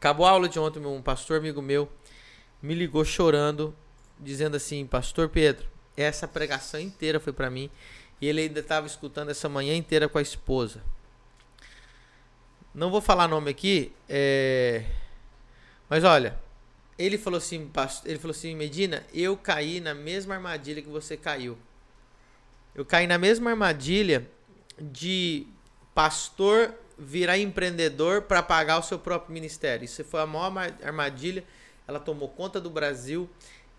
[0.00, 1.86] Acabou a aula de ontem, um pastor amigo meu
[2.62, 3.76] me ligou chorando,
[4.18, 7.70] dizendo assim: Pastor Pedro, essa pregação inteira foi para mim.
[8.18, 10.82] E ele ainda estava escutando essa manhã inteira com a esposa.
[12.74, 14.86] Não vou falar nome aqui, é...
[15.86, 16.40] mas olha,
[16.98, 17.70] ele falou assim,
[18.06, 21.58] ele falou assim, Medina, eu caí na mesma armadilha que você caiu.
[22.74, 24.26] Eu caí na mesma armadilha
[24.80, 25.46] de
[25.94, 29.84] pastor virar empreendedor para pagar o seu próprio ministério.
[29.84, 31.42] Isso foi a maior armadilha.
[31.88, 33.28] Ela tomou conta do Brasil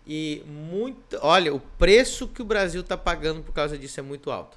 [0.06, 4.30] e muito, olha, o preço que o Brasil está pagando por causa disso é muito
[4.30, 4.56] alto.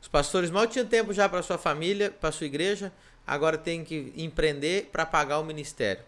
[0.00, 2.92] Os pastores mal tinham tempo já para sua família, para sua igreja,
[3.26, 6.04] agora tem que empreender para pagar o ministério.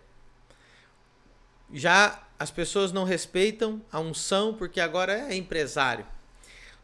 [1.72, 6.06] Já as pessoas não respeitam a unção porque agora é empresário.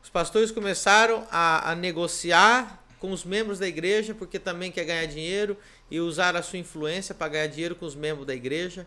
[0.03, 5.07] Os pastores começaram a, a negociar com os membros da igreja porque também quer ganhar
[5.07, 5.57] dinheiro
[5.91, 8.87] e usar a sua influência para ganhar dinheiro com os membros da igreja.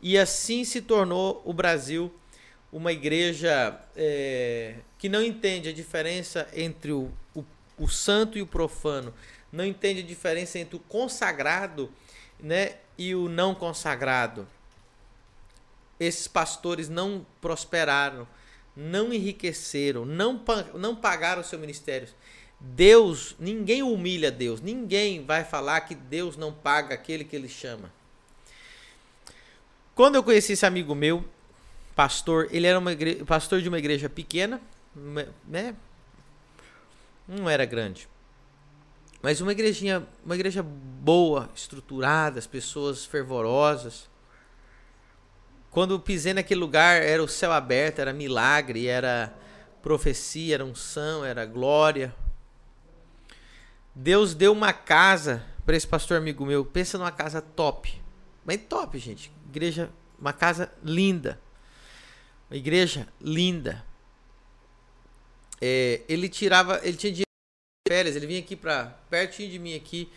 [0.00, 2.12] E assim se tornou o Brasil
[2.72, 7.44] uma igreja é, que não entende a diferença entre o, o,
[7.78, 9.14] o, santo e o profano,
[9.52, 11.90] não entende a diferença entre o consagrado
[12.40, 14.46] né, e o não consagrado.
[16.00, 18.26] Esses pastores não prosperaram
[18.76, 20.42] não enriqueceram, não,
[20.74, 22.08] não pagaram seu ministério.
[22.72, 27.92] Deus, ninguém humilha Deus, ninguém vai falar que Deus não paga aquele que ele chama.
[29.94, 31.24] Quando eu conheci esse amigo meu,
[31.94, 34.60] pastor, ele era igreja, pastor de uma igreja pequena,
[35.46, 35.76] né?
[37.28, 38.08] Não era grande.
[39.22, 44.08] Mas uma igrejinha, uma igreja boa, estruturada, as pessoas fervorosas.
[45.70, 49.34] Quando pisei naquele lugar, era o céu aberto, era milagre, era
[49.82, 52.14] profecia, era unção, era glória.
[53.94, 56.64] Deus deu uma casa para esse pastor amigo meu.
[56.64, 58.02] Pensa numa casa top.
[58.44, 59.30] Mas top, gente.
[59.48, 61.40] Igreja, uma casa linda.
[62.50, 63.84] Uma igreja linda.
[65.60, 67.30] É, ele tirava, ele tinha dinheiro
[67.86, 70.10] de férias, ele vinha aqui para pertinho de mim aqui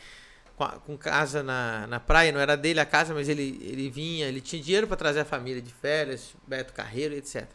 [0.58, 3.90] com, a, com casa na, na praia, não era dele a casa, mas ele, ele
[3.90, 7.48] vinha, ele tinha dinheiro para trazer a família de férias, Beto Carreiro, etc.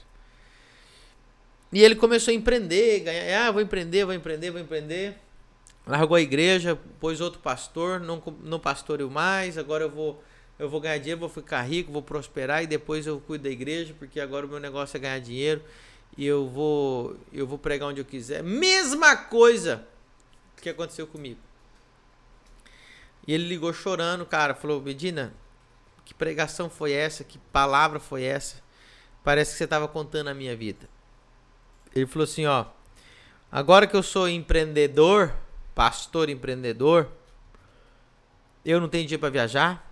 [1.72, 5.16] E ele começou a empreender, ganhar, ah, vou empreender, vou empreender, vou empreender.
[5.86, 10.22] Largou a igreja, pôs outro pastor, não, não pastoreio mais, agora eu vou
[10.58, 13.94] eu vou ganhar dinheiro, vou ficar rico, vou prosperar e depois eu cuido da igreja,
[13.98, 15.60] porque agora o meu negócio é ganhar dinheiro
[16.16, 18.42] e eu vou eu vou pregar onde eu quiser.
[18.42, 19.84] Mesma coisa
[20.60, 21.40] que aconteceu comigo.
[23.26, 25.34] E ele ligou chorando, cara, falou: Medina,
[26.04, 27.24] que pregação foi essa?
[27.24, 28.62] Que palavra foi essa?
[29.24, 30.88] Parece que você estava contando a minha vida.
[31.94, 32.66] Ele falou assim: Ó,
[33.50, 35.34] agora que eu sou empreendedor,
[35.74, 37.08] pastor empreendedor,
[38.64, 39.90] eu não tenho dinheiro para viajar,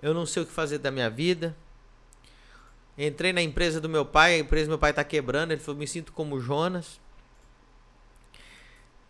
[0.00, 1.56] eu não sei o que fazer da minha vida.
[2.96, 5.52] Entrei na empresa do meu pai, a empresa do meu pai está quebrando.
[5.52, 7.00] Ele falou: Me sinto como Jonas.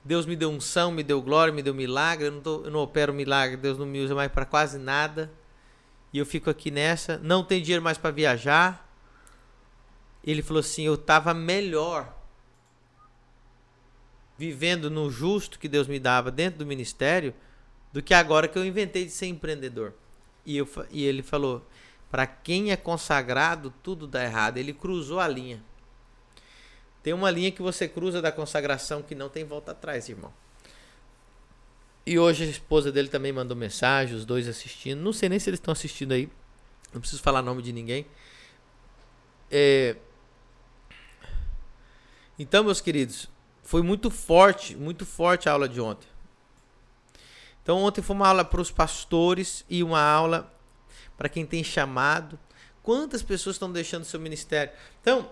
[0.03, 2.27] Deus me deu unção, me deu glória, me deu milagre.
[2.28, 5.31] Eu não, tô, eu não opero milagre, Deus não me usa mais para quase nada.
[6.12, 7.19] E eu fico aqui nessa.
[7.19, 8.88] Não tenho dinheiro mais para viajar.
[10.22, 12.15] Ele falou assim: Eu estava melhor
[14.37, 17.34] vivendo no justo que Deus me dava dentro do ministério
[17.93, 19.95] do que agora que eu inventei de ser empreendedor.
[20.45, 21.67] E, eu, e ele falou:
[22.11, 24.59] Para quem é consagrado, tudo dá errado.
[24.59, 25.62] Ele cruzou a linha.
[27.03, 30.33] Tem uma linha que você cruza da consagração que não tem volta atrás, irmão.
[32.06, 35.01] E hoje a esposa dele também mandou mensagem, os dois assistindo.
[35.01, 36.28] Não sei nem se eles estão assistindo aí.
[36.93, 38.06] Não preciso falar nome de ninguém.
[39.51, 39.97] É...
[42.39, 43.28] Então, meus queridos,
[43.65, 46.07] foi muito forte, muito forte a aula de ontem.
[47.63, 50.53] Então, ontem foi uma aula para os pastores e uma aula
[51.17, 52.39] para quem tem chamado.
[52.83, 54.73] Quantas pessoas estão deixando seu ministério?
[55.01, 55.31] Então,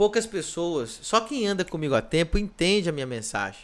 [0.00, 3.60] Poucas pessoas, só quem anda comigo há tempo entende a minha mensagem.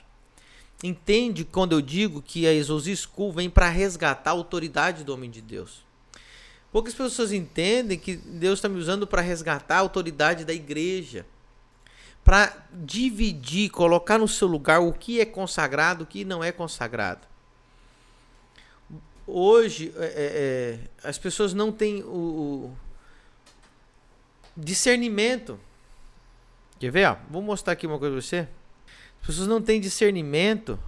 [0.84, 5.30] Entende quando eu digo que a Exousi School vem para resgatar a autoridade do homem
[5.30, 5.82] de Deus.
[6.70, 11.24] Poucas pessoas entendem que Deus está me usando para resgatar a autoridade da igreja.
[12.26, 17.26] Para dividir, colocar no seu lugar o que é consagrado, o que não é consagrado.
[19.26, 22.76] Hoje, é, é, é as pessoas não têm o, o
[24.54, 25.58] discernimento
[26.78, 27.08] Quer ver?
[27.08, 27.16] Ó?
[27.30, 28.48] Vou mostrar aqui uma coisa pra você.
[29.20, 30.78] As pessoas não têm discernimento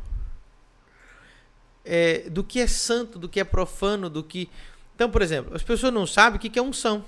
[1.84, 4.50] é, do que é santo, do que é profano, do que.
[4.94, 7.04] Então, por exemplo, as pessoas não sabem o que é unção.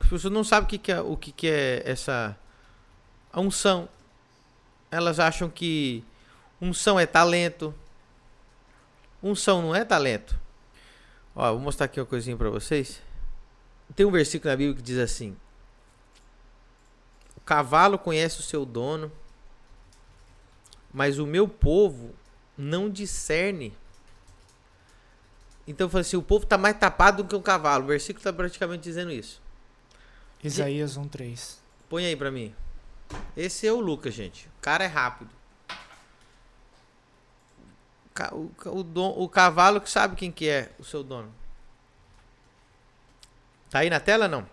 [0.00, 2.38] As pessoas não sabem o que é, o que é essa
[3.36, 3.86] a unção.
[4.90, 6.02] Elas acham que
[6.60, 7.74] unção é talento.
[9.22, 10.40] Unção não é talento.
[11.34, 13.02] Ó, vou mostrar aqui uma coisinha para vocês.
[13.94, 15.36] Tem um versículo na Bíblia que diz assim:
[17.36, 19.12] O cavalo conhece o seu dono,
[20.90, 22.14] mas o meu povo
[22.56, 23.76] não discerne.
[25.66, 27.84] Então eu assim: o povo está mais tapado do que um cavalo.
[27.84, 29.42] O versículo está praticamente dizendo isso.
[30.42, 31.56] Isaías 1,3.
[31.88, 32.54] Põe aí para mim.
[33.36, 34.46] Esse é o Lucas, gente.
[34.58, 35.30] O cara é rápido.
[38.32, 41.30] O, o, o, o cavalo que sabe quem que é o seu dono.
[43.70, 44.46] Tá aí na tela não?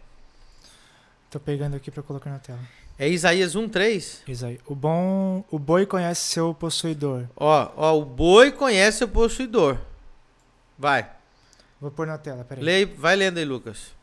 [1.30, 2.60] Tô pegando aqui para colocar na tela.
[3.00, 4.20] É Isaías 1:3.
[4.28, 4.62] Isaías.
[4.68, 7.26] O bom, o boi conhece seu possuidor.
[7.36, 9.80] Ó, ó, o boi conhece seu possuidor.
[10.78, 11.10] Vai.
[11.82, 12.64] Vou pôr na tela, peraí.
[12.64, 13.94] Lê, vai lendo aí, Lucas.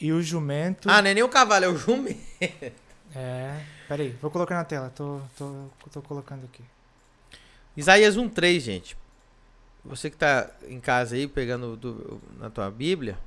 [0.00, 0.88] E o jumento.
[0.88, 2.20] Ah, não é nem o cavalo, é o jumento.
[3.14, 3.60] É.
[3.88, 4.90] Peraí, vou colocar na tela.
[4.94, 6.62] Tô, tô, tô colocando aqui.
[7.76, 8.96] Isaías 1,3, gente.
[9.84, 13.18] Você que tá em casa aí, pegando do, na tua Bíblia.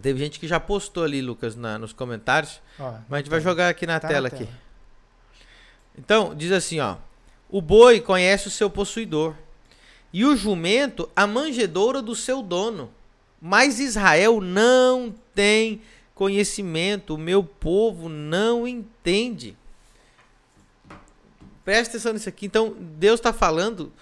[0.00, 2.60] Teve gente que já postou ali, Lucas, na, nos comentários.
[2.78, 4.52] Ó, mas a gente vai jogar aqui na, tá tela, na tela aqui.
[5.98, 6.96] Então, diz assim, ó.
[7.50, 9.34] O boi conhece o seu possuidor.
[10.12, 12.90] E o jumento a manjedoura do seu dono.
[13.44, 15.82] Mas Israel não tem
[16.14, 19.56] conhecimento, o meu povo não entende.
[21.64, 22.46] Presta atenção nisso aqui.
[22.46, 23.92] Então, Deus está falando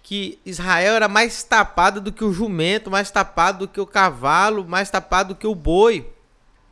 [0.00, 4.64] que Israel era mais tapado do que o jumento, mais tapado do que o cavalo,
[4.64, 6.08] mais tapado do que o boi.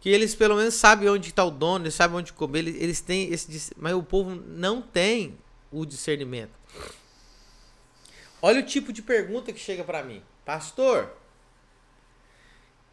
[0.01, 3.01] Que eles pelo menos sabem onde está o dono, eles sabem onde comer, eles, eles
[3.01, 3.73] têm esse.
[3.77, 5.37] Mas o povo não tem
[5.73, 6.53] o discernimento.
[8.41, 10.23] Olha o tipo de pergunta que chega para mim.
[10.45, 11.22] Pastor,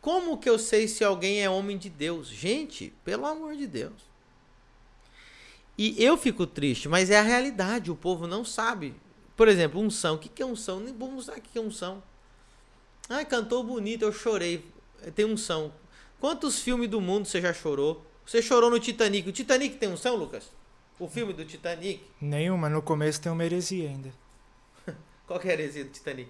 [0.01, 2.27] como que eu sei se alguém é homem de Deus?
[2.27, 4.09] Gente, pelo amor de Deus.
[5.77, 7.91] E eu fico triste, mas é a realidade.
[7.91, 8.93] O povo não sabe.
[9.35, 10.15] Por exemplo, unção.
[10.15, 10.79] O que é unção?
[10.79, 12.03] Nem vou mostrar o que é unção.
[13.09, 14.65] Ah, cantou bonito, eu chorei.
[15.15, 15.73] Tem unção.
[16.19, 18.05] Quantos filmes do mundo você já chorou?
[18.25, 19.27] Você chorou no Titanic.
[19.29, 20.51] O Titanic tem unção, Lucas?
[20.99, 22.03] O filme do Titanic?
[22.19, 22.69] Nenhuma.
[22.69, 24.13] No começo tem uma heresia ainda.
[25.25, 26.29] Qual que é a heresia do Titanic?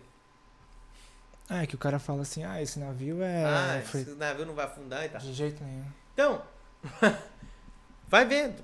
[1.49, 3.43] Ah, é que o cara fala assim, ah, esse navio é.
[3.43, 4.01] Ah, foi...
[4.01, 5.19] esse navio não vai afundar e tal.
[5.19, 5.85] De jeito nenhum.
[6.13, 6.43] Então,
[8.07, 8.63] vai vendo.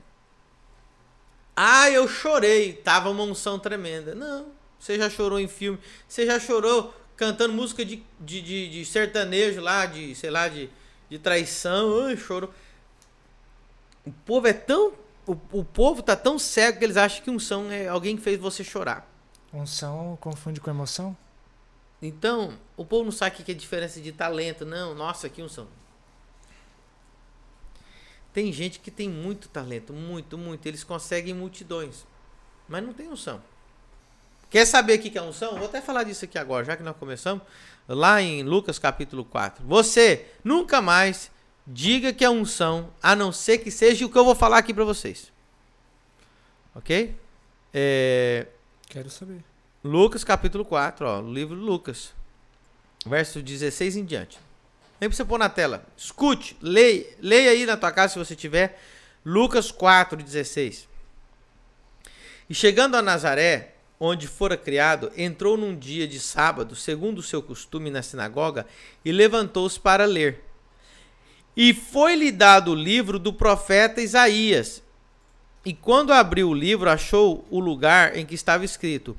[1.56, 4.14] Ah, eu chorei, tava uma unção tremenda.
[4.14, 8.86] Não, você já chorou em filme, você já chorou cantando música de, de, de, de
[8.86, 10.70] sertanejo lá, de, sei lá, de,
[11.10, 12.06] de traição.
[12.06, 12.54] Ai, chorou.
[14.06, 14.94] O povo é tão.
[15.26, 18.40] O, o povo tá tão cego que eles acham que unção é alguém que fez
[18.40, 19.10] você chorar.
[19.52, 21.18] Unção confunde com emoção?
[22.06, 24.66] Então, o povo não sabe o que é diferença de talento.
[24.66, 25.68] Não, nossa, que unção.
[28.32, 30.66] Tem gente que tem muito talento, muito, muito.
[30.66, 32.06] Eles conseguem multidões,
[32.68, 33.42] mas não tem unção.
[34.50, 35.56] Quer saber o que é unção?
[35.58, 37.44] Vou até falar disso aqui agora, já que nós começamos.
[37.88, 39.66] Lá em Lucas capítulo 4.
[39.66, 41.32] Você nunca mais
[41.66, 44.74] diga que é unção, a não ser que seja o que eu vou falar aqui
[44.74, 45.32] para vocês.
[46.76, 47.16] Ok?
[47.74, 48.48] É...
[48.88, 49.55] Quero saber.
[49.86, 52.12] Lucas capítulo 4, ó, livro de Lucas.
[53.06, 54.40] Verso 16 em diante.
[55.00, 55.86] Nem você pôr na tela.
[55.96, 58.82] Escute, leia, leia aí na tua casa se você tiver.
[59.24, 60.88] Lucas 4, 16.
[62.50, 67.44] E chegando a Nazaré, onde fora criado, entrou num dia de sábado, segundo o seu
[67.44, 68.66] costume na sinagoga,
[69.06, 70.44] e levantou-se para ler.
[71.56, 74.82] E foi-lhe dado o livro do profeta Isaías.
[75.64, 79.16] E quando abriu o livro, achou o lugar em que estava escrito: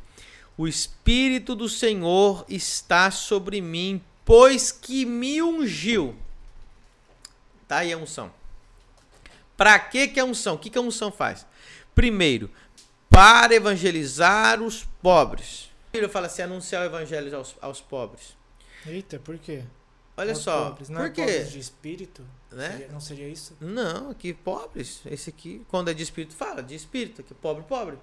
[0.57, 6.17] o Espírito do Senhor está sobre mim, pois que me ungiu.
[7.69, 8.33] Tá aí a unção.
[9.57, 10.55] Para que, que a unção?
[10.55, 11.47] O que, que a unção faz?
[11.95, 12.51] Primeiro,
[13.09, 15.71] para evangelizar os pobres.
[15.93, 18.37] Ele fala assim: anunciar o evangelho aos, aos pobres.
[18.87, 19.65] Eita, por quê?
[20.17, 20.67] Olha Aos só.
[20.67, 20.89] Pobres.
[20.89, 21.23] Não por é quê?
[21.23, 22.27] pobres de espírito?
[22.51, 22.71] Né?
[22.71, 23.57] Seria- não seria isso?
[23.61, 25.01] Não, aqui pobres.
[25.07, 27.21] Esse aqui, quando é de espírito, fala de espírito.
[27.21, 27.99] Aqui, pobre, pobre.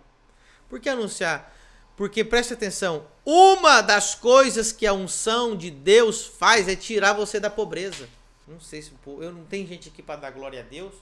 [0.69, 1.55] Por que anunciar?
[1.95, 7.39] Porque preste atenção, uma das coisas que a unção de Deus faz é tirar você
[7.39, 8.09] da pobreza.
[8.47, 10.93] Não sei se eu não tem gente aqui para dar glória a Deus.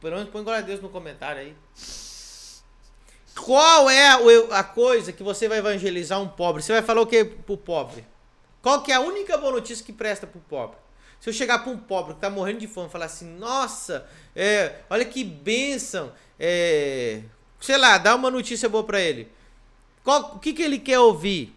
[0.00, 1.54] Pelo menos põe glória a Deus no comentário aí.
[3.34, 4.08] Qual é
[4.50, 6.62] a coisa que você vai evangelizar um pobre?
[6.62, 8.04] Você vai falar o que pro pobre?
[8.60, 10.76] Qual que é a única boa notícia que presta pro pobre?
[11.20, 14.06] Se eu chegar para um pobre que tá morrendo de fome e falar assim, nossa,
[14.36, 17.22] é, olha que bênção, é,
[17.60, 19.32] sei lá, dá uma notícia boa para ele.
[20.04, 21.56] Qual, o que, que ele quer ouvir?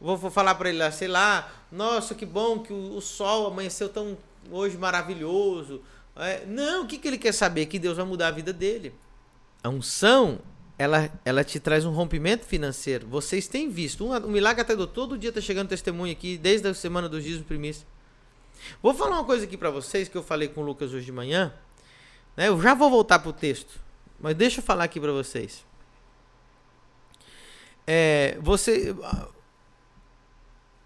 [0.00, 3.46] Vou, vou falar para ele lá, sei lá, nossa, que bom que o, o sol
[3.46, 4.16] amanheceu tão
[4.50, 5.82] hoje maravilhoso.
[6.16, 7.66] É, não, o que, que ele quer saber?
[7.66, 8.94] Que Deus vai mudar a vida dele.
[9.62, 10.40] A unção
[10.78, 13.06] ela, ela te traz um rompimento financeiro.
[13.06, 14.02] Vocês têm visto.
[14.06, 17.22] Um, um milagre até do todo dia tá chegando testemunho aqui, desde a semana dos
[17.22, 17.86] dias primícia.
[18.82, 21.12] Vou falar uma coisa aqui para vocês que eu falei com o Lucas hoje de
[21.12, 21.52] manhã.
[22.34, 22.48] Né?
[22.48, 23.78] Eu já vou voltar pro texto,
[24.18, 25.64] mas deixa eu falar aqui para vocês.
[27.92, 28.94] É, você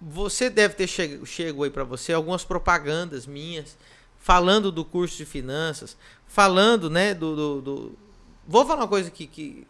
[0.00, 3.76] você deve ter chego, chego aí para você algumas propagandas minhas
[4.18, 7.98] falando do curso de finanças, falando, né, do, do, do...
[8.46, 9.66] vou falar uma coisa aqui que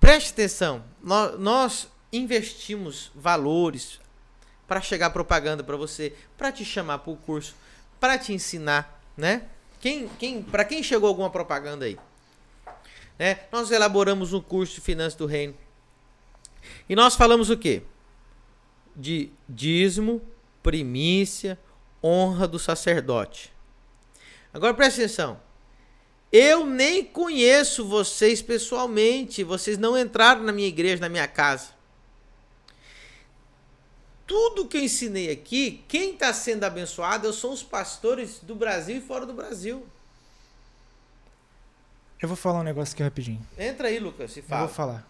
[0.00, 4.00] Preste atenção, nós, nós investimos valores
[4.66, 7.54] para chegar propaganda para você, para te chamar para o curso,
[8.00, 9.42] para te ensinar, né?
[9.80, 11.96] Quem, quem, para quem chegou alguma propaganda aí?
[13.16, 13.38] Né?
[13.52, 15.54] Nós elaboramos um curso de finanças do reino.
[16.88, 17.82] E nós falamos o quê?
[18.94, 20.22] De dízimo,
[20.62, 21.58] primícia,
[22.02, 23.52] honra do sacerdote.
[24.52, 25.40] Agora preste atenção.
[26.32, 29.44] Eu nem conheço vocês pessoalmente.
[29.44, 31.76] Vocês não entraram na minha igreja, na minha casa.
[34.26, 39.00] Tudo que eu ensinei aqui, quem está sendo abençoado são os pastores do Brasil e
[39.00, 39.86] fora do Brasil.
[42.20, 43.46] Eu vou falar um negócio aqui rapidinho.
[43.56, 44.62] Entra aí, Lucas, e fala.
[44.62, 45.08] Eu vou falar.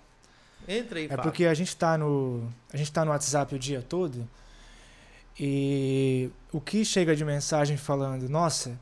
[0.68, 3.82] Entra aí, É porque a gente tá no a gente tá no WhatsApp o dia
[3.82, 4.28] todo
[5.38, 8.78] e o que chega de mensagem falando, nossa,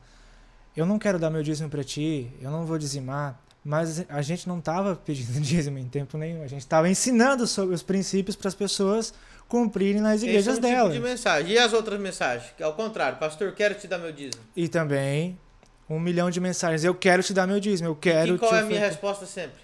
[0.75, 4.47] eu não quero dar meu dízimo para ti, eu não vou dizimar, mas a gente
[4.47, 8.47] não tava pedindo dízimo em tempo nenhum, a gente tava ensinando sobre os princípios para
[8.47, 9.13] as pessoas
[9.47, 10.93] cumprirem nas Esse igrejas é um tipo delas.
[10.93, 11.51] de mensagem.
[11.51, 12.51] E as outras mensagens?
[12.61, 14.41] Ao contrário, pastor, quero te dar meu dízimo.
[14.55, 15.37] E também
[15.89, 18.61] um milhão de mensagens, eu quero te dar meu dízimo, eu quero e qual é
[18.61, 19.59] a minha resposta sempre?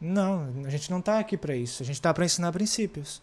[0.00, 3.22] Não, a gente não tá aqui para isso, a gente tá para ensinar princípios.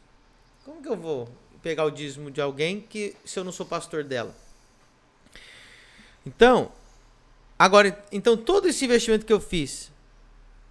[0.66, 1.30] Como que eu vou
[1.62, 4.36] pegar o dízimo de alguém que se eu não sou pastor dela?
[6.26, 6.72] Então,
[7.60, 9.92] agora, então todo esse investimento que eu fiz,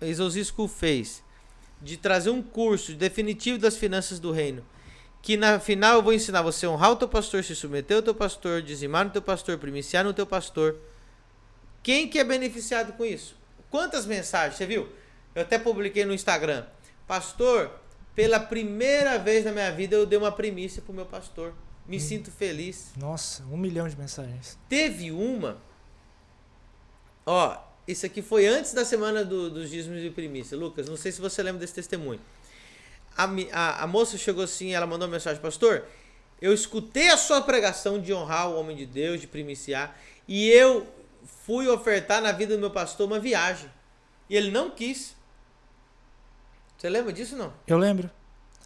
[0.01, 1.23] a fez,
[1.81, 4.65] de trazer um curso definitivo das finanças do reino,
[5.21, 8.03] que na final eu vou ensinar você a honrar o teu pastor, se submeter ao
[8.03, 10.77] teu pastor, dizimar no teu pastor, primiciar no teu pastor.
[11.83, 13.37] Quem que é beneficiado com isso?
[13.71, 14.89] Quantas mensagens, você viu?
[15.35, 16.65] Eu até publiquei no Instagram.
[17.07, 17.71] Pastor,
[18.15, 21.55] pela primeira vez na minha vida eu dei uma primícia pro meu pastor.
[21.87, 22.93] Me sinto feliz.
[22.97, 24.59] Nossa, um milhão de mensagens.
[24.69, 25.59] Teve uma.
[27.27, 30.57] Ó, isso aqui foi antes da semana do- dos dízimos de primícia.
[30.57, 32.21] Lucas, não sei se você lembra desse testemunho.
[33.17, 35.85] A, a, a moça chegou assim, ela mandou uma mensagem, pastor.
[36.41, 39.97] Eu escutei a sua pregação de honrar o homem de Deus, de primiciar,
[40.27, 40.87] e eu
[41.45, 43.71] fui ofertar na vida do meu pastor uma viagem.
[44.29, 45.15] E ele não quis.
[46.83, 47.53] Você lembra disso não?
[47.65, 48.11] Eu lembro.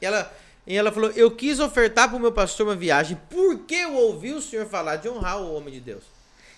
[0.00, 0.32] E ela,
[0.66, 4.32] e ela falou: Eu quis ofertar para o meu pastor uma viagem porque eu ouvi
[4.32, 6.02] o senhor falar de honrar o homem de Deus.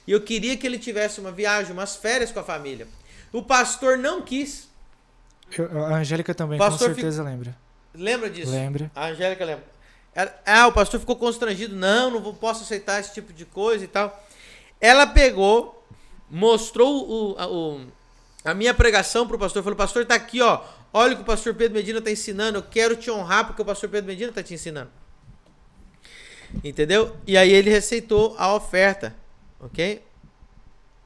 [0.07, 2.87] E eu queria que ele tivesse uma viagem, umas férias com a família.
[3.33, 4.69] O pastor não quis.
[5.59, 7.57] Eu- a Angélica também, Pastor com certeza lembra.
[7.93, 8.53] Lembra disso?
[8.53, 8.89] Lembra.
[8.95, 9.65] A Angélica lembra.
[10.47, 11.75] Ah, o pastor ficou constrangido.
[11.75, 14.25] Não, não posso aceitar esse tipo de coisa e tal.
[14.81, 15.85] Ela pegou,
[16.31, 17.85] mostrou o, a, o-
[18.45, 19.65] a minha pregação pro pastor.
[19.65, 20.63] Falou, pastor, tá aqui, ó.
[20.93, 22.59] Olha o que o pastor Pedro Medina tá ensinando.
[22.59, 24.91] Eu quero te honrar porque o pastor Pedro Medina tá te ensinando.
[26.65, 27.17] Entendeu?
[27.27, 29.15] E aí ele receitou a oferta.
[29.61, 30.03] Ok?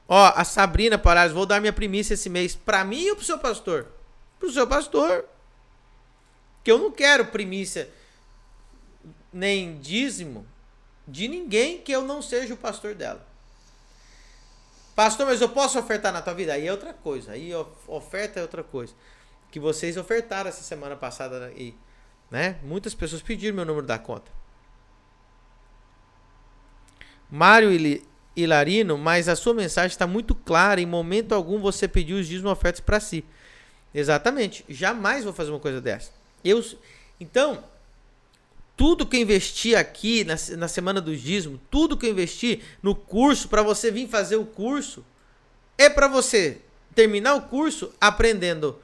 [0.08, 2.54] Ó, a Sabrina Parales, vou dar minha primícia esse mês.
[2.54, 3.86] Pra mim ou pro seu pastor?
[4.38, 5.24] Pro seu pastor.
[6.62, 7.88] Que eu não quero primícia
[9.32, 10.46] nem dízimo
[11.08, 13.26] de ninguém que eu não seja o pastor dela.
[14.94, 16.52] Pastor, mas eu posso ofertar na tua vida?
[16.52, 17.32] Aí é outra coisa.
[17.32, 18.92] Aí of- oferta é outra coisa.
[19.52, 21.76] Que vocês ofertaram essa semana passada aí,
[22.30, 22.56] né?
[22.62, 24.32] Muitas pessoas pediram meu número da conta.
[27.30, 27.70] Mário
[28.34, 30.80] Hilarino, mas a sua mensagem está muito clara.
[30.80, 33.24] Em momento algum você pediu os dízimos e ofertas para si.
[33.94, 34.64] Exatamente.
[34.70, 36.12] Jamais vou fazer uma coisa dessa.
[36.42, 36.64] Eu,
[37.20, 37.62] então,
[38.74, 42.94] tudo que eu investi aqui na, na semana dos dízimos, tudo que eu investi no
[42.94, 45.04] curso para você vir fazer o curso,
[45.76, 46.62] é para você
[46.94, 48.80] terminar o curso aprendendo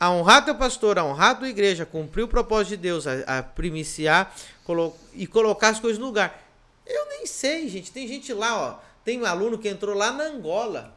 [0.00, 3.42] a honrar teu pastor, a honrar tua igreja, cumprir o propósito de Deus, a, a
[3.42, 6.42] primiciar colo- e colocar as coisas no lugar.
[6.86, 7.90] Eu nem sei, gente.
[7.92, 8.78] Tem gente lá, ó.
[9.04, 10.94] Tem um aluno que entrou lá na Angola.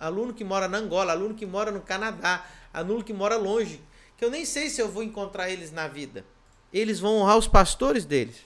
[0.00, 3.80] Aluno que mora na Angola, aluno que mora no Canadá, aluno que mora longe.
[4.16, 6.24] Que eu nem sei se eu vou encontrar eles na vida.
[6.72, 8.36] Eles vão honrar os pastores deles.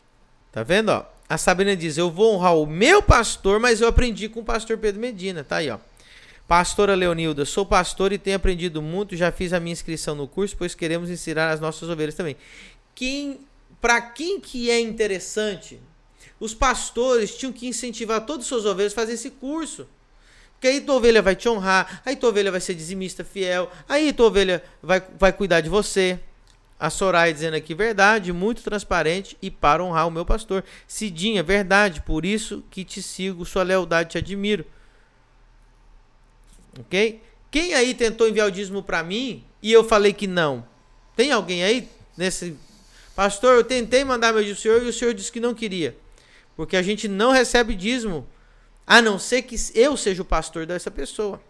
[0.50, 1.04] Tá vendo, ó?
[1.28, 4.78] A Sabrina diz: Eu vou honrar o meu pastor, mas eu aprendi com o pastor
[4.78, 5.44] Pedro Medina.
[5.44, 5.78] Tá aí, ó.
[6.52, 9.16] Pastora Leonilda, sou pastor e tenho aprendido muito.
[9.16, 12.36] Já fiz a minha inscrição no curso, pois queremos ensinar as nossas ovelhas também.
[12.94, 13.40] Quem,
[13.80, 15.80] para quem que é interessante,
[16.38, 19.88] os pastores tinham que incentivar todas as suas ovelhas a fazer esse curso.
[20.52, 24.12] Porque aí tua ovelha vai te honrar, aí tua ovelha vai ser dizimista fiel, aí
[24.12, 26.20] tua ovelha vai, vai cuidar de você.
[26.78, 30.62] A Soraya dizendo aqui, verdade, muito transparente e para honrar o meu pastor.
[30.86, 34.66] Cidinha, verdade, por isso que te sigo, sua lealdade te admiro.
[36.78, 37.22] Ok?
[37.50, 40.66] Quem aí tentou enviar o dízimo para mim e eu falei que não?
[41.14, 42.56] Tem alguém aí nesse.
[43.14, 45.96] Pastor, eu tentei mandar meu dízimo senhor e o senhor disse que não queria.
[46.56, 48.26] Porque a gente não recebe dízimo
[48.86, 51.40] a não ser que eu seja o pastor dessa pessoa.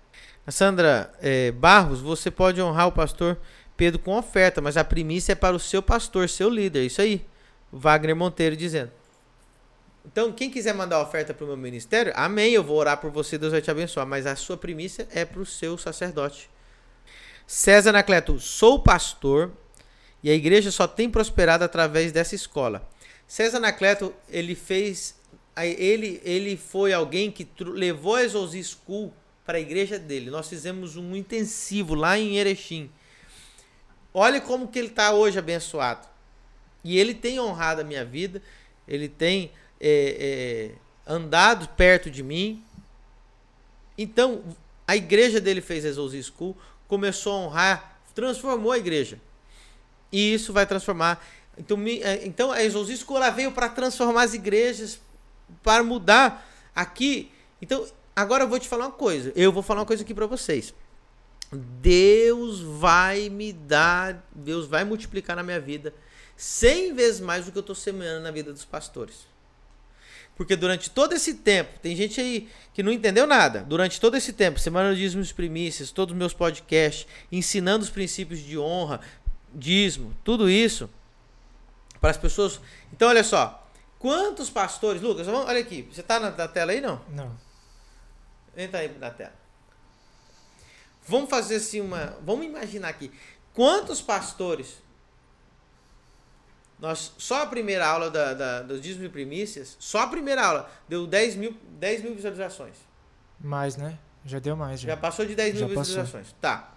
[0.48, 3.38] Sandra é, Barros, você pode honrar o pastor
[3.76, 6.84] Pedro com oferta, mas a primícia é para o seu pastor, seu líder.
[6.84, 7.24] Isso aí.
[7.72, 8.90] Wagner Monteiro dizendo.
[10.04, 13.38] Então, quem quiser mandar oferta para o meu ministério, amém, eu vou orar por você,
[13.38, 14.06] Deus vai te abençoar.
[14.06, 16.50] Mas a sua primícia é para o seu sacerdote.
[17.46, 19.52] César Anacleto, sou pastor
[20.22, 22.88] e a igreja só tem prosperado através dessa escola.
[23.26, 25.14] César Anacleto, ele fez
[25.56, 29.12] ele, ele foi alguém que levou a Exousi School
[29.44, 30.30] para a igreja dele.
[30.30, 32.90] Nós fizemos um intensivo lá em Erechim.
[34.14, 36.08] Olha como que ele está hoje abençoado.
[36.84, 38.42] E ele tem honrado a minha vida.
[38.86, 40.70] Ele tem é,
[41.08, 42.64] é, andado perto de mim.
[43.98, 44.42] Então,
[44.86, 49.20] a igreja dele fez Exousi School, começou a honrar, transformou a igreja.
[50.12, 51.24] E isso vai transformar.
[51.58, 55.00] Então, é, então a Exousi School ela veio para transformar as igrejas,
[55.62, 57.32] para mudar aqui.
[57.60, 57.84] Então,
[58.14, 59.32] agora eu vou te falar uma coisa.
[59.34, 60.72] Eu vou falar uma coisa aqui para vocês.
[61.52, 65.92] Deus vai me dar, Deus vai multiplicar na minha vida
[66.36, 69.31] 100 vezes mais do que eu estou semeando na vida dos pastores.
[70.42, 73.60] Porque durante todo esse tempo, tem gente aí que não entendeu nada.
[73.60, 78.40] Durante todo esse tempo, Semana de Dízimos Primícias, todos os meus podcasts, ensinando os princípios
[78.40, 79.00] de honra,
[79.54, 80.90] dízimo, tudo isso,
[82.00, 82.60] para as pessoas.
[82.92, 83.62] Então, olha só,
[84.02, 87.00] Quantos pastores, Lucas, olha aqui, você está na, na, tela aí não?
[87.10, 87.38] Não.
[88.56, 89.32] Entra aí na tela.
[91.06, 93.12] Vamos fazer assim uma, vamos imaginar aqui,
[93.54, 94.82] quantos pastores
[96.82, 100.68] nós, só a primeira aula da, da, dos dízimos e primícias, só a primeira aula,
[100.88, 102.74] deu 10 mil, 10 mil visualizações.
[103.38, 103.96] Mais, né?
[104.26, 104.80] Já deu mais.
[104.80, 106.26] Já, já passou de 10 mil já visualizações.
[106.26, 106.38] Passou.
[106.40, 106.74] Tá.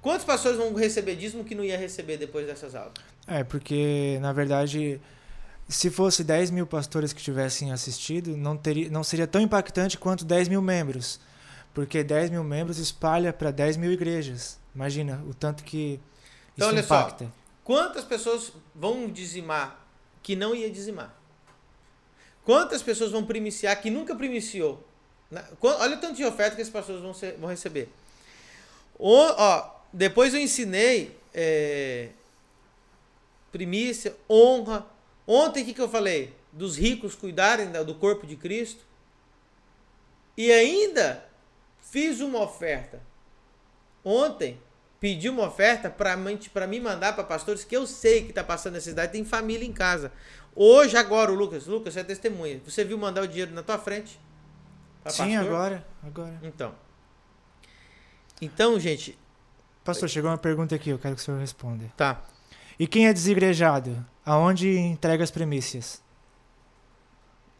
[0.00, 2.94] Quantos pastores vão receber dízimo que não ia receber depois dessas aulas?
[3.26, 5.00] É, porque, na verdade,
[5.68, 10.24] se fosse 10 mil pastores que tivessem assistido, não, teria, não seria tão impactante quanto
[10.24, 11.18] 10 mil membros.
[11.74, 14.56] Porque 10 mil membros espalha para 10 mil igrejas.
[14.72, 15.98] Imagina o tanto que
[16.54, 17.24] então, isso impacta.
[17.24, 19.86] Só, quantas pessoas vão dizimar
[20.22, 21.14] que não ia dizimar?
[22.44, 24.82] Quantas pessoas vão primiciar que nunca primiciou?
[25.60, 27.90] Olha o tanto de oferta que esses pastores vão, ser, vão receber.
[28.98, 32.08] O, ó, depois eu ensinei é,
[33.52, 34.86] primícia, honra,
[35.26, 36.32] Ontem o que, que eu falei?
[36.52, 38.84] Dos ricos cuidarem do corpo de Cristo.
[40.36, 41.26] E ainda
[41.80, 43.02] fiz uma oferta.
[44.04, 44.58] Ontem
[45.06, 49.12] pedi uma oferta para mim mandar para pastores que eu sei que está passando necessidade,
[49.12, 50.10] tem família em casa.
[50.52, 52.60] Hoje, agora, o Lucas, Lucas, você é testemunha.
[52.64, 54.18] Você viu mandar o dinheiro na tua frente?
[55.06, 55.36] Sim, pastor?
[55.36, 56.36] agora, agora.
[56.42, 56.74] Então.
[58.42, 59.16] Então, gente.
[59.84, 61.84] Pastor, chegou uma pergunta aqui, eu quero que o senhor responda.
[61.96, 62.24] Tá.
[62.76, 64.04] E quem é desigrejado?
[64.24, 66.02] Aonde entrega as premissas?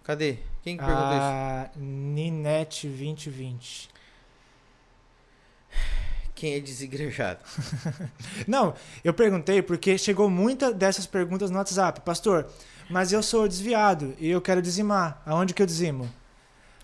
[0.03, 0.39] Cadê?
[0.65, 1.79] Quem perguntou a isso?
[1.81, 3.89] Ninete 2020.
[6.37, 7.41] Quem é desigrejado?
[8.47, 12.03] Não, eu perguntei porque chegou muita dessas perguntas no WhatsApp.
[12.03, 12.47] Pastor,
[12.91, 15.23] mas eu sou desviado e eu quero dizimar.
[15.25, 16.13] Aonde que eu dizimo?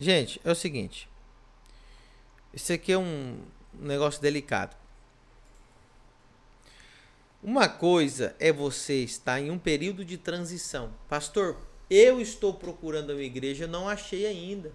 [0.00, 1.06] Gente, é o seguinte.
[2.54, 3.40] Isso aqui é um
[3.74, 4.74] negócio delicado.
[7.42, 10.94] Uma coisa é você estar em um período de transição.
[11.10, 11.58] Pastor,
[11.90, 14.72] eu estou procurando uma igreja, não achei ainda.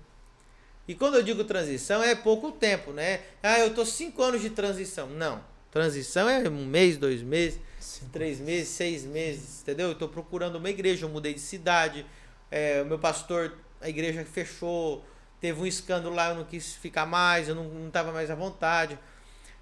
[0.87, 3.21] E quando eu digo transição, é pouco tempo, né?
[3.43, 5.07] Ah, eu estou cinco anos de transição.
[5.09, 5.43] Não.
[5.69, 8.07] Transição é um mês, dois meses, Sim.
[8.11, 9.87] três meses, seis meses, entendeu?
[9.87, 12.05] Eu estou procurando uma igreja, eu mudei de cidade,
[12.49, 15.05] é, o meu pastor, a igreja fechou,
[15.41, 18.97] teve um escândalo lá, eu não quis ficar mais, eu não estava mais à vontade.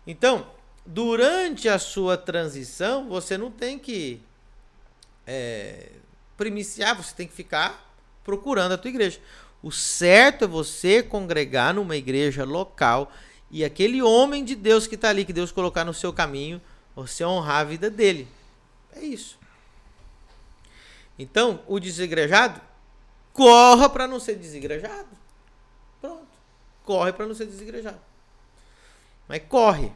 [0.05, 0.47] Então,
[0.85, 4.21] durante a sua transição, você não tem que
[5.25, 5.89] é,
[6.37, 7.83] primiciar, você tem que ficar
[8.23, 9.19] procurando a tua igreja.
[9.65, 13.11] O certo é você congregar numa igreja local
[13.49, 16.61] e aquele homem de Deus que está ali, que Deus colocar no seu caminho,
[16.95, 18.27] você honrar a vida dele.
[18.95, 19.39] É isso.
[21.17, 22.61] Então, o desigrejado,
[23.33, 25.09] corra para não ser desigrejado.
[25.99, 26.27] Pronto.
[26.83, 27.99] Corre para não ser desigrejado.
[29.27, 29.91] Mas corre.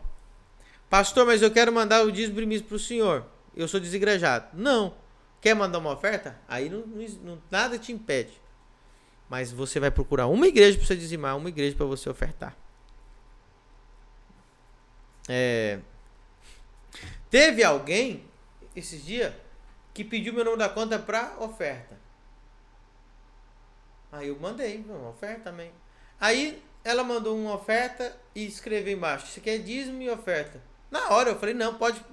[0.89, 3.23] Pastor, mas eu quero mandar o primeiro para o senhor.
[3.55, 4.47] Eu sou desigrejado.
[4.51, 4.95] Não.
[5.39, 6.39] Quer mandar uma oferta?
[6.47, 6.83] Aí não,
[7.21, 8.48] não, nada te impede.
[9.29, 12.55] Mas você vai procurar uma igreja para você dizimar, uma igreja para você ofertar.
[15.27, 15.79] É,
[17.29, 18.23] teve alguém
[18.75, 19.31] esses dias
[19.93, 21.97] que pediu meu nome da conta pra oferta.
[24.11, 25.71] Aí eu mandei uma oferta também.
[26.19, 30.59] Aí ela mandou uma oferta e escreveu embaixo: Isso aqui é dízimo e oferta.
[30.89, 32.03] Na hora eu falei: Não, pode.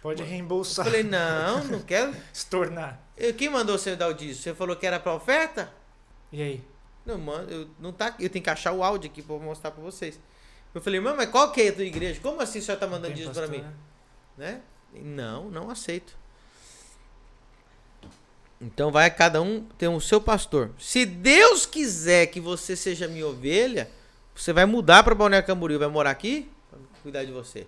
[0.00, 0.86] Pode Eu reembolsar.
[0.86, 2.14] falei: Não, não quero.
[2.32, 2.98] Se tornar.
[3.14, 4.42] Eu- Quem mandou você dar o dízimo?
[4.42, 5.70] Você falou que era pra oferta?
[6.32, 6.64] E aí?
[7.04, 9.82] Não, mano, eu, não tá, eu tenho que achar o áudio aqui pra mostrar pra
[9.82, 10.18] vocês.
[10.74, 12.20] Eu falei, mano, mas qual que é a tua igreja?
[12.20, 13.58] Como assim o senhor tá mandando dízimo pra mim?
[13.58, 13.72] né?
[14.36, 14.60] Né?
[15.02, 16.14] Não, não aceito.
[18.60, 20.70] Então vai cada um ter o seu pastor.
[20.78, 23.90] Se Deus quiser que você seja minha ovelha,
[24.34, 27.66] você vai mudar para Balneário Camboriú, vai morar aqui, pra cuidar de você.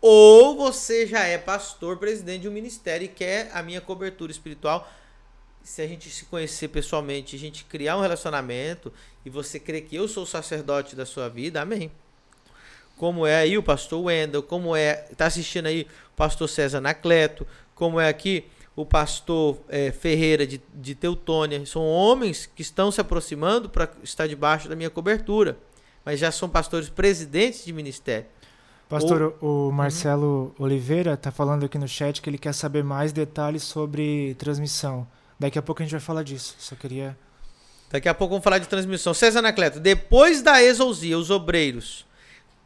[0.00, 4.88] Ou você já é pastor, presidente de um ministério e quer a minha cobertura espiritual.
[5.68, 8.90] Se a gente se conhecer pessoalmente, a gente criar um relacionamento
[9.24, 11.90] e você crer que eu sou o sacerdote da sua vida, amém.
[12.96, 17.46] Como é aí o pastor Wendel, como é, tá assistindo aí o pastor César Nacleto,
[17.74, 21.64] como é aqui o pastor eh, Ferreira de, de Teutônia.
[21.66, 25.58] São homens que estão se aproximando para estar debaixo da minha cobertura,
[26.02, 28.26] mas já são pastores presidentes de ministério.
[28.88, 29.68] Pastor, Uhum.
[29.68, 34.34] o Marcelo Oliveira tá falando aqui no chat que ele quer saber mais detalhes sobre
[34.38, 35.06] transmissão.
[35.38, 36.56] Daqui a pouco a gente vai falar disso.
[36.58, 37.16] Só queria.
[37.90, 39.14] Daqui a pouco vamos falar de transmissão.
[39.14, 42.04] César Anacleto, depois da exousia, os obreiros,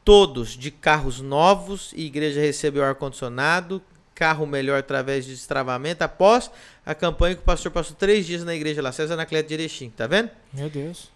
[0.04, 3.80] todos de carros novos, e igreja recebeu ar-condicionado,
[4.14, 6.50] carro melhor através de destravamento, após
[6.84, 9.90] a campanha que o pastor passou três dias na igreja lá, César Anacleto de Erechim,
[9.90, 10.30] tá vendo?
[10.52, 11.10] Meu Deus.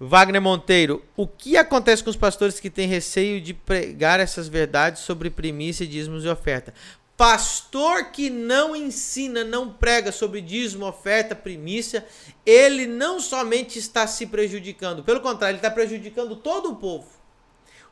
[0.00, 5.02] Wagner Monteiro, o que acontece com os pastores que têm receio de pregar essas verdades
[5.02, 6.72] sobre primícia, dízimos e oferta?
[7.18, 12.06] Pastor que não ensina, não prega sobre dízimo, oferta, primícia,
[12.46, 17.08] ele não somente está se prejudicando, pelo contrário, ele está prejudicando todo o povo.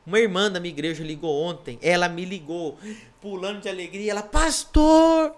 [0.06, 2.78] Uma irmã da minha igreja ligou ontem, ela me ligou,
[3.20, 5.34] pulando de alegria, ela, pastor,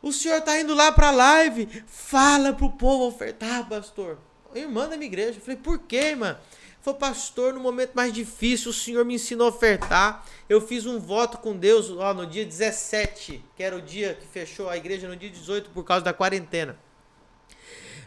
[0.00, 4.16] o senhor está indo lá para a live, fala pro povo ofertar, pastor
[4.58, 5.38] irmã da minha igreja.
[5.38, 6.38] Eu falei, por quê, irmã?
[6.84, 10.22] Falei, pastor, no momento mais difícil, o senhor me ensinou a ofertar.
[10.46, 14.26] Eu fiz um voto com Deus ó, no dia 17, que era o dia que
[14.26, 16.78] fechou a igreja, no dia 18, por causa da quarentena.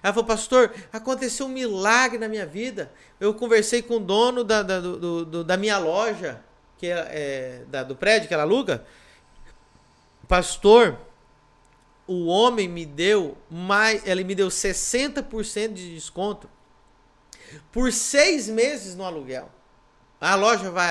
[0.03, 2.91] Ela falou, pastor, aconteceu um milagre na minha vida.
[3.19, 6.39] Eu conversei com o dono da, da, do, do, da minha loja,
[6.77, 8.85] que é, é da, do prédio que ela aluga.
[10.27, 10.99] Pastor,
[12.05, 16.47] o homem me deu mais, ele me deu 60% de desconto
[17.71, 19.51] por seis meses no aluguel.
[20.19, 20.89] A loja vai,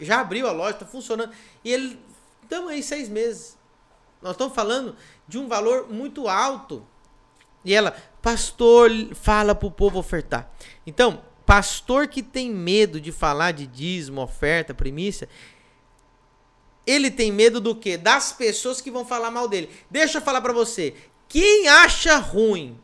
[0.00, 1.32] já abriu a loja, está funcionando
[1.64, 1.98] e ele,
[2.42, 3.56] estamos aí seis meses.
[4.20, 6.86] Nós estamos falando de um valor muito alto.
[7.64, 10.50] E ela, pastor, fala para o povo ofertar.
[10.86, 15.28] Então, pastor que tem medo de falar de dízimo, oferta, primícia,
[16.86, 17.96] ele tem medo do quê?
[17.96, 19.70] Das pessoas que vão falar mal dele.
[19.90, 20.94] Deixa eu falar para você.
[21.28, 22.78] Quem acha ruim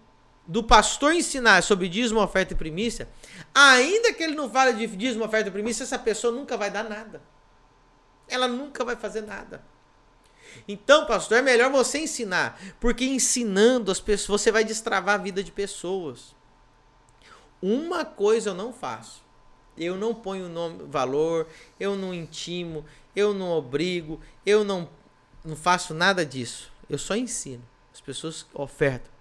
[0.46, 3.08] do pastor ensinar sobre dízimo, oferta e primícia,
[3.54, 6.84] ainda que ele não fale de dízimo, oferta e primícia, essa pessoa nunca vai dar
[6.84, 7.22] nada.
[8.28, 9.64] Ela nunca vai fazer nada.
[10.66, 15.42] Então, pastor, é melhor você ensinar, porque ensinando as pessoas, você vai destravar a vida
[15.42, 16.34] de pessoas.
[17.60, 19.22] Uma coisa eu não faço.
[19.76, 21.48] Eu não ponho nome, valor,
[21.80, 22.84] eu não intimo,
[23.16, 24.88] eu não obrigo, eu não,
[25.42, 26.70] não faço nada disso.
[26.90, 27.64] Eu só ensino.
[27.92, 29.11] As pessoas ofertam.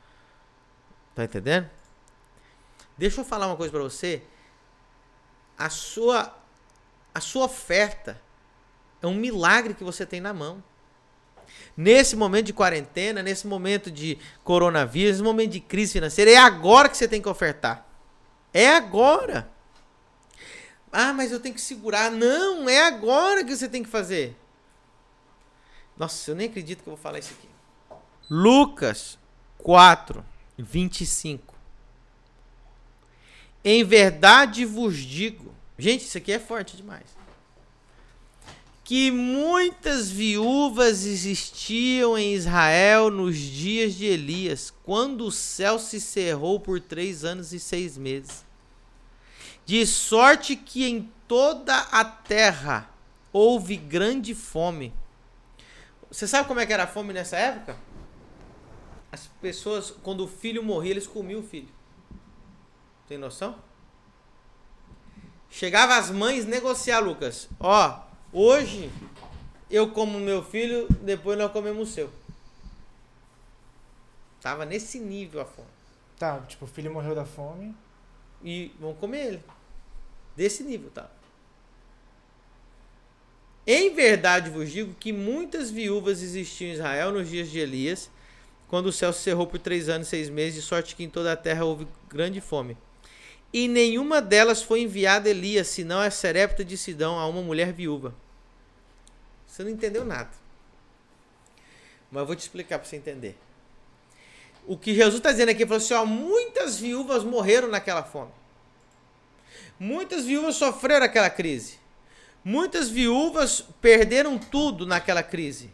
[1.15, 1.69] Tá entendendo?
[2.97, 4.23] Deixa eu falar uma coisa para você.
[5.57, 6.37] A sua
[7.13, 8.21] a sua oferta
[9.01, 10.63] é um milagre que você tem na mão.
[11.75, 16.87] Nesse momento de quarentena, nesse momento de coronavírus, nesse momento de crise financeira, é agora
[16.87, 17.85] que você tem que ofertar.
[18.53, 19.49] É agora.
[20.91, 22.11] Ah, mas eu tenho que segurar.
[22.11, 24.37] Não, é agora que você tem que fazer.
[25.97, 27.49] Nossa, eu nem acredito que eu vou falar isso aqui.
[28.29, 29.17] Lucas
[29.57, 30.25] 4,
[30.61, 31.53] 25.
[33.63, 35.53] Em verdade vos digo.
[35.77, 37.05] Gente, isso aqui é forte demais.
[38.83, 46.59] Que muitas viúvas existiam em Israel nos dias de Elias, quando o céu se cerrou
[46.59, 48.43] por três anos e seis meses
[49.65, 52.89] de sorte que em toda a terra
[53.31, 54.93] houve grande fome.
[56.11, 57.77] Você sabe como é que era a fome nessa época?
[59.11, 61.67] As pessoas, quando o filho morria, eles comiam o filho.
[63.07, 63.55] Tem noção?
[65.49, 67.49] Chegava as mães negociar, Lucas.
[67.59, 68.89] Ó, hoje
[69.69, 72.09] eu como meu filho, depois nós comemos o seu.
[74.41, 75.67] Tava nesse nível a fome.
[76.17, 77.75] Tá, tipo, o filho morreu da fome.
[78.43, 79.43] E vão comer ele.
[80.35, 81.09] Desse nível, tá?
[83.65, 88.09] Em verdade vos digo que muitas viúvas existiam em Israel nos dias de Elias,
[88.71, 91.09] quando o céu se cerrou por três anos e seis meses, de sorte que em
[91.09, 92.77] toda a terra houve grande fome.
[93.51, 97.73] E nenhuma delas foi enviada a Elias, senão a Serepta de Sidão, a uma mulher
[97.73, 98.15] viúva.
[99.45, 100.29] Você não entendeu nada.
[102.09, 103.37] Mas eu vou te explicar para você entender.
[104.65, 108.31] O que Jesus está dizendo aqui, ele falou assim: ó, muitas viúvas morreram naquela fome.
[109.77, 111.77] Muitas viúvas sofreram aquela crise.
[112.41, 115.69] Muitas viúvas perderam tudo naquela crise.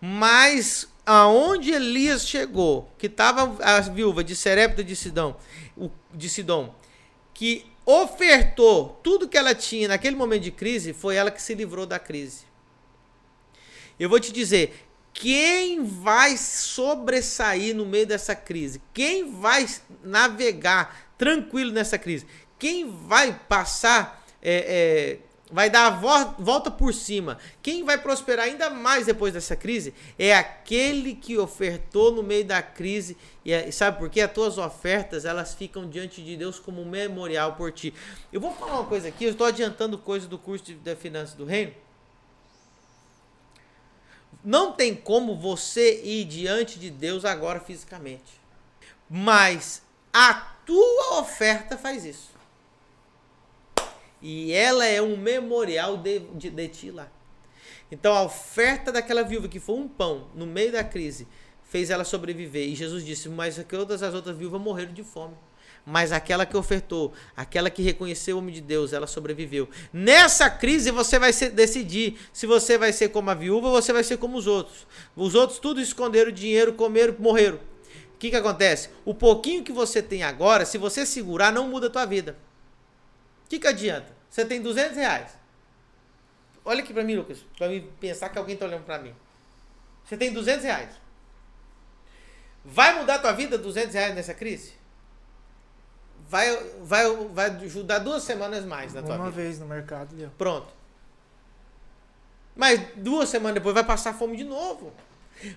[0.00, 5.36] Mas aonde Elias chegou, que estava a viúva de Serepta de Sidão,
[6.14, 6.74] de Sidom,
[7.34, 11.86] que ofertou tudo que ela tinha naquele momento de crise, foi ela que se livrou
[11.86, 12.44] da crise.
[13.98, 18.80] Eu vou te dizer, quem vai sobressair no meio dessa crise?
[18.94, 19.66] Quem vai
[20.02, 22.26] navegar tranquilo nessa crise?
[22.58, 25.18] Quem vai passar é, é,
[25.50, 25.90] vai dar a
[26.38, 27.38] volta por cima.
[27.62, 32.62] Quem vai prosperar ainda mais depois dessa crise é aquele que ofertou no meio da
[32.62, 33.16] crise.
[33.44, 34.20] E é, sabe por quê?
[34.20, 37.92] As tuas ofertas elas ficam diante de Deus como um memorial por ti.
[38.32, 41.34] Eu vou falar uma coisa aqui, eu estou adiantando coisa do curso de, de finanças
[41.34, 41.74] do reino.
[44.42, 48.40] Não tem como você ir diante de Deus agora fisicamente.
[49.08, 49.82] Mas
[50.12, 50.34] a
[50.64, 52.39] tua oferta faz isso.
[54.22, 57.10] E ela é um memorial de, de, de ti lá.
[57.90, 61.26] Então a oferta daquela viúva, que foi um pão no meio da crise,
[61.64, 62.68] fez ela sobreviver.
[62.68, 65.34] E Jesus disse: Mas todas as outras viúvas morreram de fome.
[65.84, 69.66] Mas aquela que ofertou, aquela que reconheceu o homem de Deus, ela sobreviveu.
[69.90, 73.90] Nessa crise você vai ser, decidir se você vai ser como a viúva ou você
[73.92, 74.86] vai ser como os outros.
[75.16, 77.56] Os outros tudo esconderam dinheiro, comeram, morreram.
[77.56, 78.90] O que, que acontece?
[79.06, 82.36] O pouquinho que você tem agora, se você segurar, não muda a tua vida
[83.50, 84.16] que, que adianta?
[84.30, 85.32] Você tem 200 reais.
[86.64, 89.12] Olha aqui para mim, Lucas, para mim pensar que alguém está olhando para mim.
[90.04, 90.90] Você tem 200 reais.
[92.64, 94.74] Vai mudar a tua vida 200 reais nessa crise?
[96.28, 99.42] Vai, vai, vai ajudar duas semanas mais na tua Uma vida.
[99.42, 100.14] vez no mercado.
[100.38, 100.68] Pronto.
[102.54, 104.92] Mas duas semanas depois vai passar fome de novo.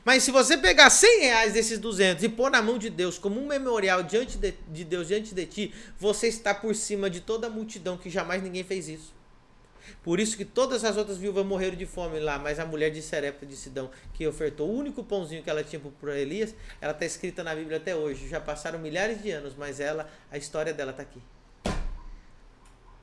[0.04, 3.40] Mas se você pegar 100 reais desses 200 e pôr na mão de Deus como
[3.40, 7.48] um memorial diante de, de Deus, diante de ti, você está por cima de toda
[7.48, 9.14] a multidão que jamais ninguém fez isso.
[10.02, 13.02] Por isso que todas as outras viúvas morreram de fome lá, mas a mulher de
[13.02, 17.06] Serepta de Sidão, que ofertou o único pãozinho que ela tinha para Elias, ela está
[17.06, 18.28] escrita na Bíblia até hoje.
[18.28, 21.22] Já passaram milhares de anos, mas ela, a história dela está aqui.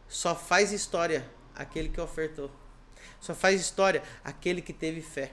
[0.09, 2.51] Só faz história aquele que ofertou.
[3.21, 5.33] Só faz história aquele que teve fé.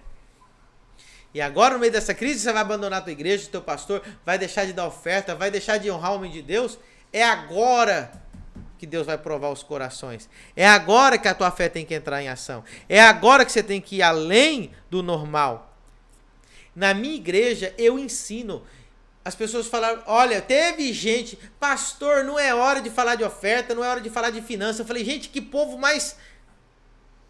[1.33, 4.01] E agora, no meio dessa crise, você vai abandonar a tua igreja, o teu pastor,
[4.25, 6.79] vai deixar de dar oferta, vai deixar de honrar o homem de Deus.
[7.11, 8.11] É agora
[8.77, 10.29] que Deus vai provar os corações.
[10.55, 12.63] É agora que a tua fé tem que entrar em ação.
[12.87, 15.75] É agora que você tem que ir além do normal.
[16.75, 18.63] Na minha igreja, eu ensino.
[19.25, 23.83] As pessoas falaram: olha, teve gente, pastor, não é hora de falar de oferta, não
[23.83, 24.81] é hora de falar de finança.
[24.81, 26.15] Eu falei: gente, que povo mais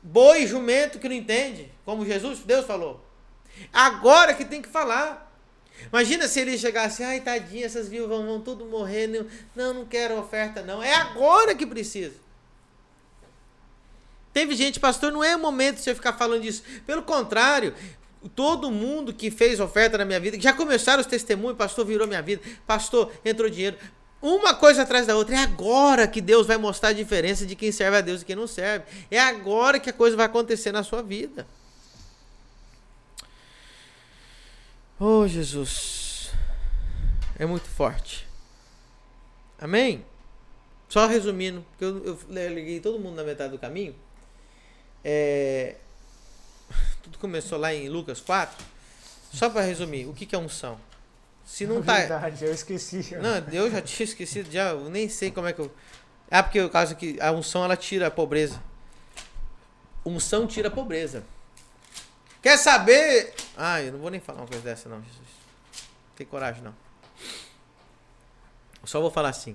[0.03, 3.06] boi jumento que não entende, como Jesus, Deus falou.
[3.71, 5.25] Agora que tem que falar.
[5.91, 9.07] Imagina se ele chegasse, ai tadinha, essas viúvas vão tudo morrer.
[9.55, 10.81] Não, não quero oferta, não.
[10.81, 12.15] É agora que precisa.
[14.33, 16.63] Teve gente, pastor, não é momento de você ficar falando disso.
[16.85, 17.73] Pelo contrário,
[18.35, 22.21] todo mundo que fez oferta na minha vida, já começaram os testemunhos, pastor virou minha
[22.21, 23.77] vida, pastor entrou dinheiro.
[24.21, 25.35] Uma coisa atrás da outra.
[25.35, 28.35] É agora que Deus vai mostrar a diferença de quem serve a Deus e quem
[28.35, 28.85] não serve.
[29.11, 31.47] É agora que a coisa vai acontecer na sua vida.
[34.99, 36.31] Oh, Jesus.
[37.37, 38.27] É muito forte.
[39.59, 40.03] Amém?
[40.89, 43.95] Só resumindo, porque eu, eu liguei todo mundo na metade do caminho.
[45.03, 45.75] É,
[47.03, 48.65] tudo começou lá em Lucas 4.
[49.33, 50.79] Só para resumir, o que, que é unção?
[51.45, 51.97] Se não tá.
[51.97, 53.15] Verdade, eu esqueci.
[53.15, 55.71] Não, eu já tinha esquecido, já, eu nem sei como é que eu.
[56.29, 58.61] Ah, porque o caso é que a unção ela tira a pobreza.
[60.05, 61.23] Unção tira a pobreza.
[62.47, 63.33] Quer saber?
[63.57, 65.19] Ah, eu não vou nem falar uma coisa dessa, não, Jesus.
[65.19, 66.73] Não tem coragem, não.
[68.81, 69.53] Eu só vou falar assim.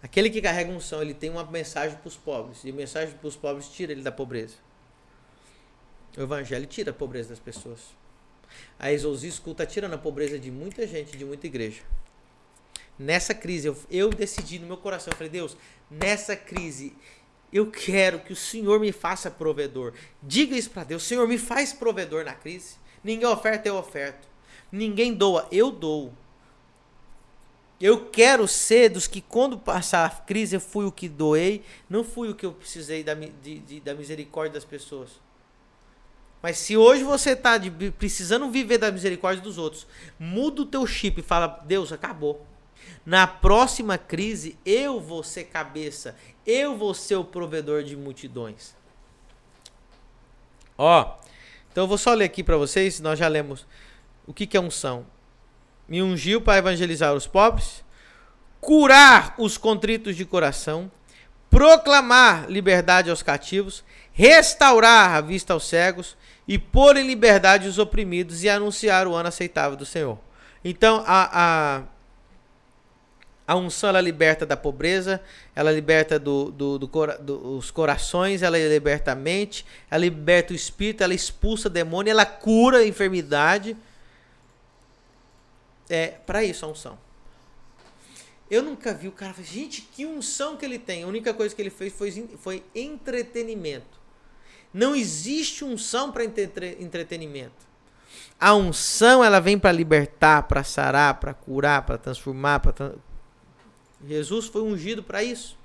[0.00, 2.62] Aquele que carrega unção, ele tem uma mensagem para os pobres.
[2.62, 4.54] E a mensagem para os pobres tira ele da pobreza.
[6.16, 7.80] O evangelho tira a pobreza das pessoas.
[8.78, 11.82] A Exousia School está tirando a pobreza de muita gente, de muita igreja.
[12.96, 15.56] Nessa crise, eu, eu decidi no meu coração, eu falei, Deus,
[15.90, 16.96] nessa crise,
[17.52, 19.92] eu quero que o Senhor me faça provedor.
[20.22, 21.02] Diga isso para Deus.
[21.02, 22.76] Senhor, me faz provedor na crise.
[23.02, 24.28] Ninguém oferta, eu oferto.
[24.70, 26.12] Ninguém doa, eu dou.
[27.80, 32.04] Eu quero ser dos que, quando passar a crise, eu fui o que doei, não
[32.04, 35.18] fui o que eu precisei da, de, de, da misericórdia das pessoas.
[36.42, 37.58] Mas se hoje você está
[37.98, 39.86] precisando viver da misericórdia dos outros,
[40.18, 42.46] muda o teu chip e fala: Deus, acabou.
[43.04, 46.16] Na próxima crise, eu vou ser cabeça,
[46.46, 48.74] eu vou ser o provedor de multidões.
[50.76, 51.18] Ó,
[51.70, 53.66] então eu vou só ler aqui para vocês, nós já lemos
[54.26, 55.06] o que, que é unção.
[55.88, 57.84] Me ungiu para evangelizar os pobres,
[58.60, 60.90] curar os contritos de coração,
[61.50, 66.16] proclamar liberdade aos cativos, restaurar a vista aos cegos
[66.46, 70.18] e pôr em liberdade os oprimidos e anunciar o ano aceitável do Senhor.
[70.64, 71.82] Então, a, a,
[73.50, 75.20] a unção ela liberta da pobreza,
[75.56, 81.02] ela liberta do, do, do, dos corações, ela liberta a mente, ela liberta o espírito,
[81.02, 83.76] ela expulsa demônio, ela cura a enfermidade.
[85.88, 86.96] É para isso a unção.
[88.48, 91.02] Eu nunca vi o cara falar, gente, que unção que ele tem.
[91.02, 93.98] A única coisa que ele fez foi, foi entretenimento.
[94.72, 97.68] Não existe unção para entretenimento.
[98.38, 102.60] A unção ela vem para libertar, para sarar, para curar, para transformar.
[102.60, 102.94] Pra
[104.06, 105.56] Jesus foi ungido para isso.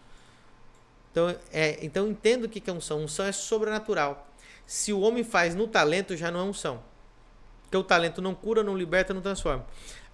[1.11, 3.03] Então, é, então entendo o que é unção.
[3.03, 4.27] Unção é sobrenatural.
[4.65, 6.81] Se o homem faz no talento, já não é unção.
[7.63, 9.65] Porque o talento não cura, não liberta, não transforma.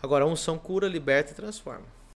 [0.02, 1.86] Agora, unção cura, liberta e transforma.